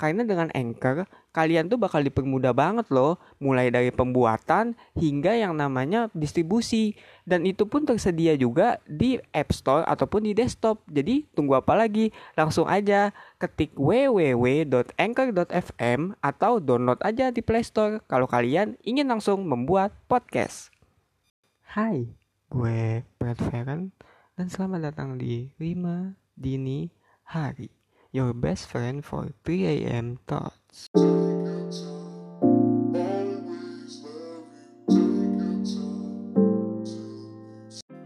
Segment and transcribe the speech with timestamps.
[0.00, 1.04] Karena dengan Anchor,
[1.36, 6.96] kalian tuh bakal dipermudah banget loh, mulai dari pembuatan hingga yang namanya distribusi.
[7.28, 10.80] Dan itu pun tersedia juga di App Store ataupun di desktop.
[10.88, 12.16] Jadi tunggu apa lagi?
[12.32, 14.80] Langsung aja ketik www.anchor.fm
[16.24, 20.72] atau download aja di Play Store kalau kalian ingin langsung membuat podcast.
[21.76, 22.08] Hai,
[22.48, 23.92] gue Brad Feren
[24.32, 26.88] dan selamat datang di 5 Dini
[27.28, 27.79] Hari
[28.10, 30.18] your best friend for 3 a.m.
[30.26, 30.90] thoughts.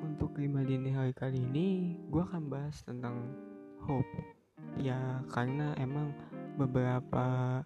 [0.05, 3.17] Untuk lima dini hari kali ini, gue akan bahas tentang
[3.81, 4.05] hope.
[4.77, 6.13] Ya, karena emang
[6.61, 7.61] beberapa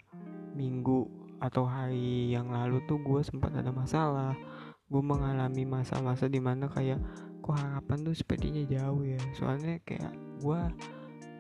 [0.55, 1.11] minggu
[1.42, 4.39] atau hari yang lalu tuh gue sempat ada masalah.
[4.86, 7.02] Gue mengalami masa-masa di mana kayak
[7.42, 9.19] kok harapan tuh sepertinya jauh ya.
[9.34, 10.61] Soalnya kayak gue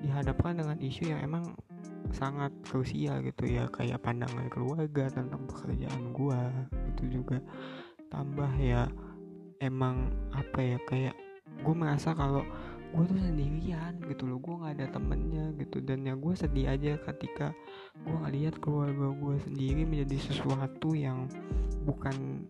[0.04, 1.44] dihadapkan dengan isu yang emang
[2.14, 3.68] sangat krusial gitu ya.
[3.68, 6.50] Kayak pandangan keluarga tentang pekerjaan gua
[6.94, 7.38] itu juga
[8.08, 8.88] tambah ya
[9.60, 11.16] emang apa ya kayak
[11.60, 12.46] gue merasa kalau
[12.88, 15.84] gue tuh sendirian gitu loh gue nggak ada temennya gitu.
[15.84, 17.52] Dan ya gue sedih aja ketika
[18.06, 21.28] gue ngeliat keluarga gue sendiri menjadi sesuatu yang
[21.84, 22.48] bukan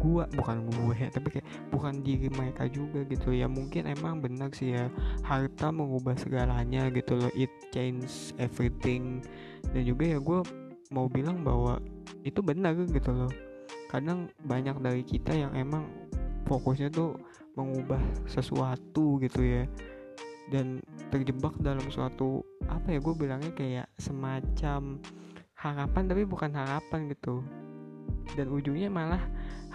[0.00, 3.32] gua bukan gue ya tapi kayak bukan diri mereka juga gitu.
[3.32, 4.88] Ya mungkin emang benar sih ya
[5.20, 7.32] harta mengubah segalanya gitu loh.
[7.36, 9.20] It change everything.
[9.68, 10.40] Dan juga ya gue
[10.88, 11.82] mau bilang bahwa
[12.24, 13.32] itu benar gitu loh.
[13.92, 15.86] Kadang banyak dari kita yang emang
[16.48, 17.20] fokusnya tuh
[17.58, 19.64] mengubah sesuatu gitu ya.
[20.48, 20.80] Dan
[21.12, 25.02] terjebak dalam suatu apa ya gue bilangnya kayak semacam
[25.58, 27.44] harapan tapi bukan harapan gitu.
[28.38, 29.22] Dan ujungnya malah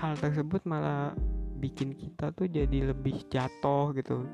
[0.01, 1.13] hal tersebut malah
[1.61, 4.25] bikin kita tuh jadi lebih jatuh gitu.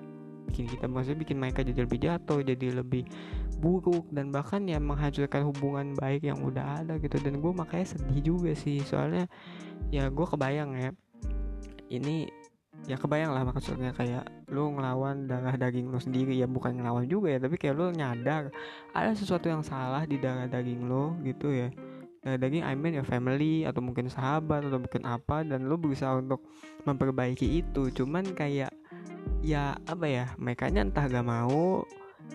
[0.47, 3.03] Bikin kita maksudnya bikin mereka jadi lebih jatuh jadi lebih
[3.59, 7.19] buruk dan bahkan ya menghancurkan hubungan baik yang udah ada gitu.
[7.19, 9.27] Dan gue makanya sedih juga sih soalnya
[9.91, 10.89] ya gue kebayang ya
[11.91, 12.31] ini
[12.85, 17.33] ya kebayang lah maksudnya kayak lu ngelawan darah daging lu sendiri ya bukan ngelawan juga
[17.33, 18.53] ya tapi kayak lu nyadar
[18.93, 21.73] ada sesuatu yang salah di darah daging lu gitu ya
[22.35, 26.43] daging I mean ya family atau mungkin sahabat atau mungkin apa dan lo berusaha untuk
[26.83, 27.87] memperbaiki itu.
[27.95, 28.75] Cuman kayak
[29.39, 31.87] ya apa ya mereka entah gak mau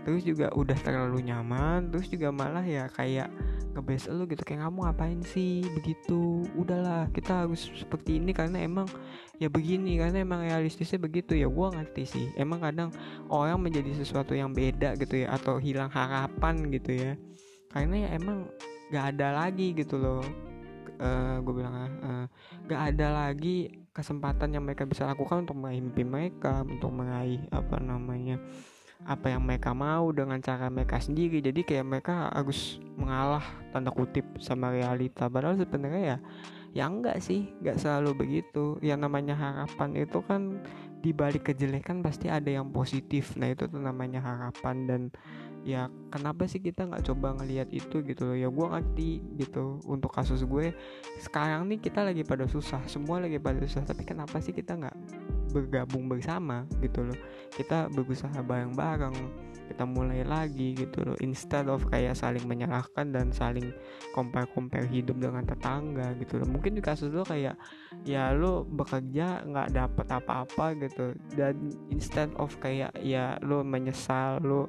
[0.08, 3.28] terus juga udah terlalu nyaman terus juga malah ya kayak
[3.72, 5.64] ngebes lu gitu kayak kamu ngapain sih?
[5.72, 6.44] Begitu.
[6.56, 8.84] Udahlah kita harus seperti ini karena emang
[9.41, 11.32] ya begini karena emang realistisnya begitu.
[11.32, 12.26] Ya gua ngerti sih.
[12.36, 12.92] Emang kadang
[13.32, 17.12] orang menjadi sesuatu yang beda gitu ya atau hilang harapan gitu ya.
[17.72, 18.44] Karena ya emang
[18.92, 20.20] gak ada lagi gitu loh.
[21.00, 22.26] Uh, eh, gue bilang uh,
[22.69, 27.76] gak ada lagi kesempatan yang mereka bisa lakukan untuk meraih mimpi mereka untuk meraih apa
[27.80, 28.38] namanya
[29.03, 31.42] apa yang mereka mau dengan cara mereka sendiri.
[31.42, 33.42] Jadi kayak mereka harus mengalah
[33.75, 35.26] tanda kutip sama realita.
[35.26, 36.19] Padahal sebenarnya ya
[36.72, 38.78] ya enggak sih enggak selalu begitu.
[38.78, 40.62] Yang namanya harapan itu kan
[41.03, 43.34] di balik kejelekan pasti ada yang positif.
[43.34, 45.03] Nah itu tuh namanya harapan dan
[45.62, 48.37] ya kenapa sih kita nggak coba ngelihat itu gitu loh?
[48.37, 50.75] Ya gue ngerti gitu untuk kasus gue.
[51.23, 54.97] Sekarang nih kita lagi pada susah semua lagi pada susah tapi kenapa sih kita nggak
[55.55, 57.19] bergabung bersama gitu loh?
[57.55, 59.15] Kita berusaha bareng-bareng
[59.72, 63.72] kita mulai lagi gitu loh instead of kayak saling menyalahkan dan saling
[64.12, 66.49] compare-compare hidup dengan tetangga gitu loh.
[66.51, 67.56] Mungkin di kasus lo kayak
[68.05, 71.56] ya lo bekerja nggak dapet apa-apa gitu dan
[71.89, 74.69] instead of kayak ya lo menyesal lo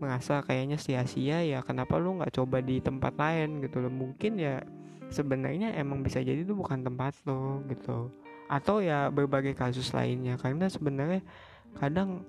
[0.00, 3.92] merasa kayaknya sia-sia ya kenapa lu nggak coba di tempat lain gitu loh.
[3.92, 4.64] Mungkin ya
[5.12, 8.08] sebenarnya emang bisa jadi itu bukan tempat lo gitu.
[8.48, 11.22] Atau ya berbagai kasus lainnya karena sebenarnya
[11.78, 12.24] kadang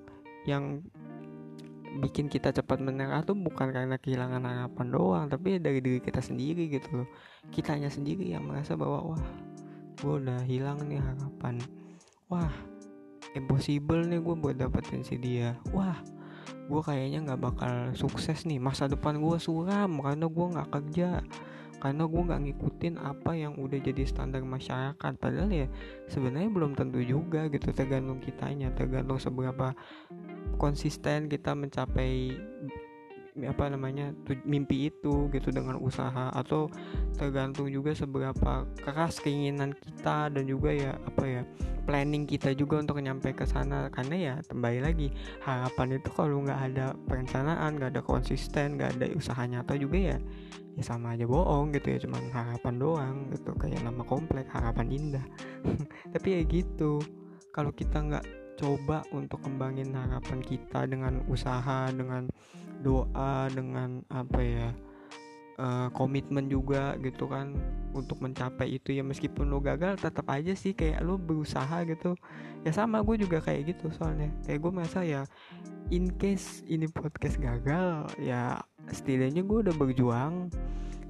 [0.46, 0.84] yang
[1.92, 6.68] bikin kita cepat menyerah tuh bukan karena kehilangan harapan doang tapi dari diri kita sendiri
[6.68, 7.08] gitu loh.
[7.50, 9.24] Kitanya sendiri yang merasa bahwa wah
[10.00, 11.58] gue udah hilang nih harapan.
[12.28, 12.52] Wah
[13.32, 15.56] impossible nih gue buat dapetin si dia.
[15.72, 16.00] Wah
[16.72, 18.64] gue kayaknya nggak bakal sukses nih.
[18.64, 21.20] Masa depan gue suram karena gue nggak kerja.
[21.82, 25.12] Karena gue nggak ngikutin apa yang udah jadi standar masyarakat.
[25.20, 25.68] Padahal ya
[26.08, 28.72] sebenarnya belum tentu juga gitu tergantung kitanya.
[28.72, 29.76] Tergantung seberapa
[30.56, 32.40] konsisten kita mencapai
[33.48, 34.12] apa namanya
[34.44, 36.68] mimpi itu gitu dengan usaha atau
[37.16, 41.44] tergantung juga seberapa keras keinginan kita dan juga ya apa ya
[41.88, 43.88] planning kita juga untuk nyampe ke sana.
[43.90, 45.08] Karena ya kembali lagi
[45.42, 50.18] harapan itu kalau nggak ada perencanaan nggak ada konsisten nggak ada usaha nyata juga ya
[50.80, 55.26] ya sama aja bohong gitu ya cuman harapan doang gitu kayak nama komplek harapan indah.
[56.14, 57.00] Tapi ya gitu
[57.52, 58.26] kalau kita nggak
[58.62, 62.30] coba untuk kembangin harapan kita dengan usaha dengan
[62.82, 64.70] doa dengan apa ya
[65.62, 67.54] uh, komitmen juga gitu kan
[67.94, 69.06] untuk mencapai itu ya.
[69.06, 72.18] Meskipun lo gagal tetap aja sih kayak lo berusaha gitu.
[72.66, 74.34] Ya sama gue juga kayak gitu soalnya.
[74.46, 75.22] Kayak gue merasa ya
[75.94, 80.48] in case ini podcast gagal ya setidaknya gue udah berjuang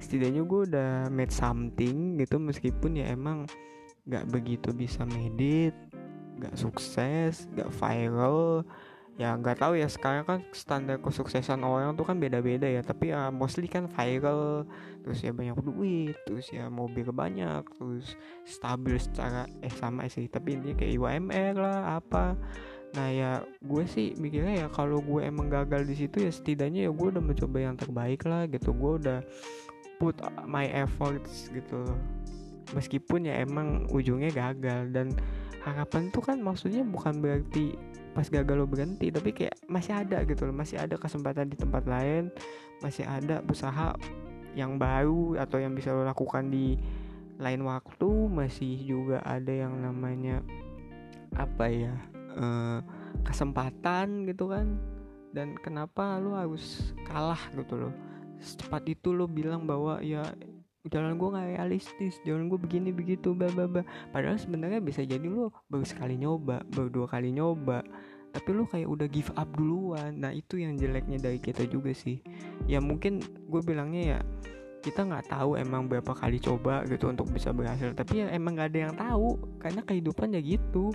[0.02, 2.36] setidaknya gue udah made something gitu.
[2.36, 3.48] Meskipun ya emang
[4.02, 5.74] nggak begitu bisa medit
[6.42, 8.66] nggak sukses nggak viral
[9.20, 12.80] ya nggak tahu ya sekarang kan standar kesuksesan orang tuh kan beda-beda ya.
[12.80, 14.64] Tapi ya mostly kan viral
[15.04, 18.16] terus ya banyak duit terus ya mobil banyak terus
[18.48, 20.26] stabil secara eh sama sih.
[20.28, 22.34] Tapi intinya kayak UMR lah apa.
[22.92, 23.30] Nah ya
[23.60, 27.22] gue sih mikirnya ya kalau gue emang gagal di situ ya setidaknya ya gue udah
[27.24, 28.72] mencoba yang terbaik lah gitu.
[28.72, 29.20] Gue udah
[30.00, 30.16] put
[30.48, 31.84] my efforts gitu.
[32.72, 35.12] Meskipun ya emang ujungnya gagal dan
[35.62, 37.78] harapan tuh kan maksudnya bukan berarti
[38.12, 41.86] pas gagal lo berhenti tapi kayak masih ada gitu loh masih ada kesempatan di tempat
[41.88, 42.28] lain
[42.84, 43.96] masih ada usaha
[44.52, 46.76] yang baru atau yang bisa lo lakukan di
[47.40, 50.44] lain waktu masih juga ada yang namanya
[51.32, 51.94] apa ya
[52.36, 52.80] uh,
[53.24, 54.76] kesempatan gitu kan.
[55.32, 57.94] Dan kenapa lo harus kalah gitu loh?
[58.36, 60.22] Secepat itu lo bilang bahwa ya
[60.90, 63.82] jalan gue nggak realistis jalan gue begini begitu bla bla bla.
[64.10, 67.86] Padahal sebenarnya bisa jadi lo baru sekali nyoba baru dua kali nyoba
[68.32, 70.18] tapi lo kayak udah give up duluan.
[70.18, 72.18] Nah itu yang jeleknya dari kita juga sih.
[72.66, 74.20] Ya mungkin gue bilangnya ya
[74.82, 78.74] kita nggak tahu emang berapa kali coba gitu untuk bisa berhasil tapi ya emang gak
[78.74, 80.90] ada yang tahu karena kehidupan ya gitu.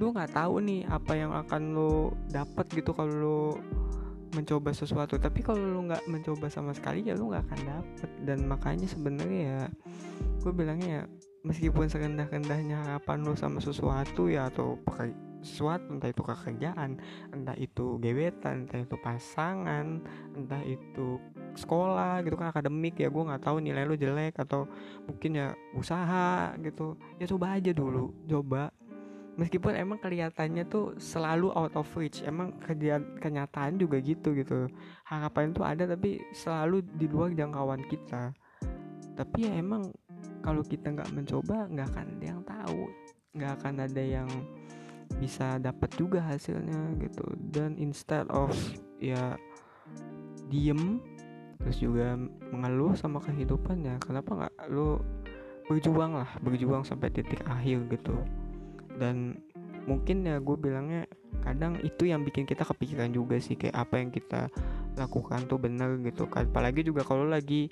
[0.00, 3.40] Lo nggak tahu nih apa yang akan lo dapat gitu kalau lo
[4.36, 8.10] mencoba sesuatu tapi kalau lu nggak mencoba sama sekali ya lu nggak akan dapet.
[8.22, 9.62] Dan makanya sebenarnya ya
[10.44, 11.02] gue bilangnya ya
[11.46, 15.14] meskipun serendah-rendahnya harapan lu sama sesuatu ya atau pakai
[15.46, 16.98] sesuatu entah itu kerjaan
[17.30, 20.02] entah itu gebetan entah itu pasangan
[20.34, 21.22] entah itu
[21.54, 24.68] sekolah gitu kan akademik ya gue nggak tahu nilai lu jelek atau
[25.08, 26.98] mungkin ya usaha gitu.
[27.16, 28.74] Ya coba aja dulu coba
[29.36, 32.56] meskipun emang kelihatannya tuh selalu out of reach emang
[33.20, 34.66] kenyataan juga gitu gitu.
[35.04, 38.32] Harapan tuh ada tapi selalu di luar jangkauan kita.
[39.16, 39.92] Tapi ya emang
[40.40, 42.82] kalau kita nggak mencoba nggak akan ada yang tahu
[43.36, 44.28] nggak akan ada yang
[45.20, 47.24] bisa dapat juga hasilnya gitu.
[47.52, 48.52] Dan instead of
[48.96, 49.36] ya
[50.48, 51.00] diem
[51.60, 52.16] terus juga
[52.52, 55.02] mengeluh sama kehidupan ya kenapa nggak lo
[55.66, 58.14] berjuang lah berjuang sampai titik akhir gitu
[58.96, 59.40] dan
[59.86, 61.06] mungkin ya gue bilangnya
[61.46, 64.50] kadang itu yang bikin kita kepikiran juga sih kayak apa yang kita
[64.98, 66.50] lakukan tuh bener gitu kan.
[66.50, 67.70] Apalagi juga kalau lagi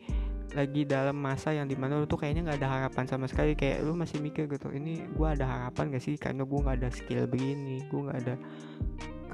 [0.55, 3.59] lagi dalam masa yang di mana lu tuh kayaknya nggak ada harapan sama sekali.
[3.59, 6.15] Kayak lu masih mikir gitu ini gue ada harapan gak sih?
[6.15, 8.35] Karena gue nggak ada skill begini gue nggak ada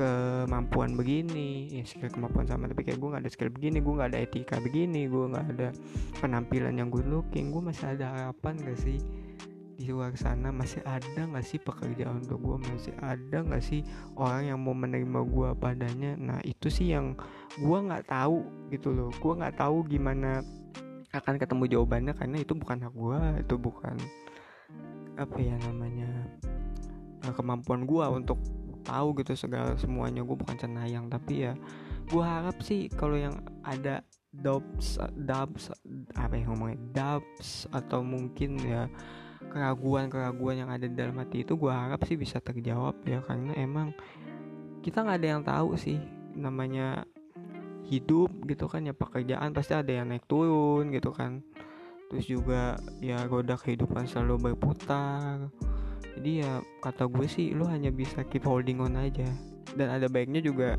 [0.00, 1.68] kemampuan begini.
[1.76, 4.56] Ya skill kemampuan sama tapi kayak gue nggak ada skill begini gue nggak ada etika
[4.56, 5.68] begini gue nggak ada
[6.24, 7.52] penampilan yang good looking.
[7.52, 8.96] Gue masih ada harapan gak sih
[9.80, 13.80] di luar sana masih ada nggak sih pekerjaan untuk gue masih ada nggak sih
[14.12, 16.12] orang yang mau menerima gue padanya?
[16.20, 17.16] Nah itu sih yang
[17.56, 19.08] gue nggak tahu gitu loh.
[19.16, 20.44] Gue nggak tahu gimana
[21.16, 23.96] akan ketemu jawabannya karena itu bukan hak gue itu bukan
[25.16, 26.10] apa ya namanya
[27.24, 28.36] eh, kemampuan gue untuk
[28.84, 30.20] tahu gitu segala semuanya.
[30.20, 31.56] Gue bukan cenayang tapi ya
[32.12, 35.72] gue harap sih kalau yang ada dubs dubs
[36.14, 38.86] apa yang ngomongnya dubs atau mungkin ya
[39.50, 43.90] keraguan-keraguan yang ada di dalam hati itu gue harap sih bisa terjawab ya karena emang
[44.80, 46.00] kita nggak ada yang tahu sih
[46.38, 47.04] namanya
[47.90, 51.42] hidup gitu kan ya pekerjaan pasti ada yang naik turun gitu kan.
[52.10, 55.50] Terus juga ya roda kehidupan selalu berputar.
[56.14, 59.26] Jadi ya kata gue sih lo hanya bisa keep holding on aja.
[59.74, 60.78] Dan ada baiknya juga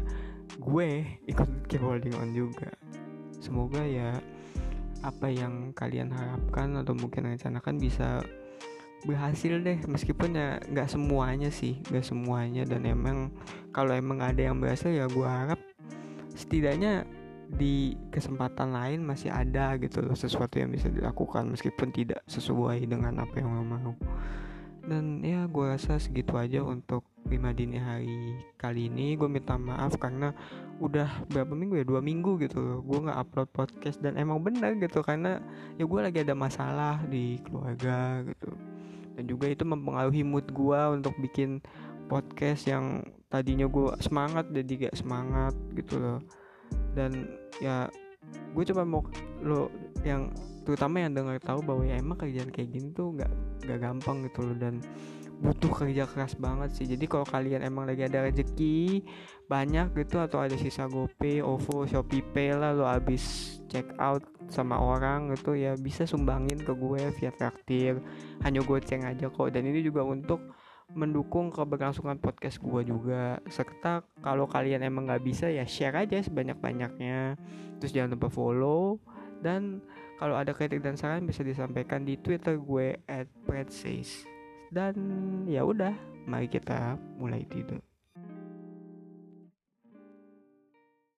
[0.55, 2.71] gue ikut keep holding on juga.
[3.43, 4.15] Semoga ya
[5.01, 8.21] apa yang kalian harapkan atau mungkin rencanakan bisa
[9.01, 12.63] berhasil deh meskipun ya nggak semuanya sih nggak semuanya.
[12.65, 13.33] Dan emang
[13.73, 15.59] kalau emang ada yang berhasil ya gue harap
[16.33, 17.05] setidaknya
[17.51, 23.19] di kesempatan lain masih ada gitu loh sesuatu yang bisa dilakukan meskipun tidak sesuai dengan
[23.19, 23.93] apa yang lo mau.
[24.81, 29.13] Dan ya gue rasa segitu aja untuk lima dini hari kali ini.
[29.13, 30.33] Gue minta maaf karena
[30.81, 31.85] udah berapa minggu ya?
[31.85, 33.99] Dua minggu gitu loh gue nggak upload podcast.
[34.01, 35.37] Dan emang bener gitu karena
[35.77, 38.70] ya gue lagi ada masalah di keluarga gitu
[39.21, 41.61] dan juga itu mempengaruhi mood gue untuk bikin
[42.09, 46.19] podcast yang tadinya gue semangat jadi gak semangat gitu loh.
[46.97, 47.29] Dan
[47.61, 47.85] ya
[48.57, 49.05] gue cuma mau
[49.45, 49.69] lo
[50.01, 50.33] yang
[50.65, 53.29] terutama yang dengar tahu bahwa ya emang kerjaan kayak gini tuh nggak
[53.69, 54.57] nggak gampang gitu loh.
[54.57, 54.81] Dan
[55.41, 56.85] butuh kerja keras banget sih.
[56.85, 59.01] Jadi kalau kalian emang lagi ada rezeki
[59.49, 64.77] banyak gitu atau ada sisa GoPay, OVO, Shopee Pay lah lo abis check out sama
[64.79, 67.97] orang gitu ya bisa sumbangin ke gue via traktir.
[68.45, 69.49] Hanya gue ceng aja kok.
[69.49, 70.39] Dan ini juga untuk
[70.93, 73.41] mendukung keberlangsungan podcast gue juga.
[73.49, 77.35] Serta kalau kalian emang nggak bisa ya share aja sebanyak-banyaknya.
[77.81, 79.01] Terus jangan lupa follow.
[79.41, 79.81] Dan
[80.21, 83.25] kalau ada kritik dan saran bisa disampaikan di twitter gue at
[84.71, 84.95] dan
[85.51, 85.91] ya udah
[86.23, 87.83] mari kita mulai tidur